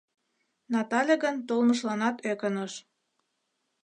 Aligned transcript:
Натале 0.73 1.15
гын 1.23 1.35
толмыжланат 1.47 2.17
ӧкыныш. 2.31 2.73